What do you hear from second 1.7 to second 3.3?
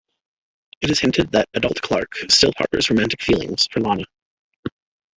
Clark still harbours romantic